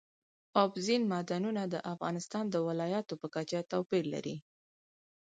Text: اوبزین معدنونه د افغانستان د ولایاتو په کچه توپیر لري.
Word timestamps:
اوبزین 0.61 1.01
معدنونه 1.11 1.63
د 1.67 1.75
افغانستان 1.93 2.45
د 2.49 2.55
ولایاتو 2.67 3.13
په 3.21 3.27
کچه 3.35 3.59
توپیر 3.71 4.03
لري. 4.13 4.35